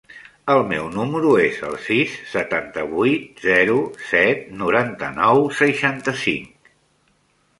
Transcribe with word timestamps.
El 0.51 0.59
meu 0.69 0.85
número 0.93 1.33
es 1.41 1.57
el 1.67 1.73
sis, 1.87 2.13
setanta-vuit, 2.31 3.29
zero, 3.43 3.77
set, 4.13 4.41
noranta-nou, 4.63 5.45
seixanta-cinc. 5.61 6.73